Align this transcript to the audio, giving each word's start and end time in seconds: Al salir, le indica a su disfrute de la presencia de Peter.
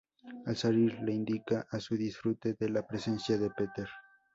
Al 0.47 0.57
salir, 0.57 0.99
le 1.03 1.13
indica 1.13 1.67
a 1.69 1.79
su 1.79 1.95
disfrute 1.95 2.55
de 2.55 2.69
la 2.69 2.87
presencia 2.87 3.37
de 3.37 3.51
Peter. 3.51 3.87